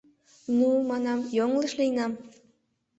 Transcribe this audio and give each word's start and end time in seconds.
—Ну,— 0.57 0.69
манам,— 0.89 1.19
йоҥылыш 1.37 1.73
лийынам. 1.79 2.11